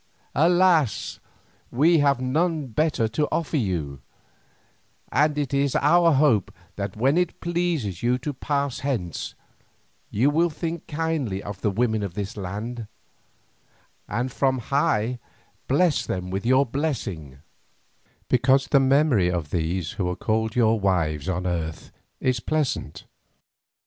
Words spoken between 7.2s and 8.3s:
pleases you